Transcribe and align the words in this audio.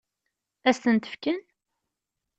Ad 0.69 0.73
s-tent-fken? 0.75 1.39